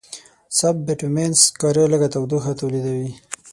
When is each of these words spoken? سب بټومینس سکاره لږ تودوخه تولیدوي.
سب 0.59 0.75
بټومینس 0.85 1.37
سکاره 1.47 1.83
لږ 1.91 2.03
تودوخه 2.13 2.51
تولیدوي. 2.59 3.09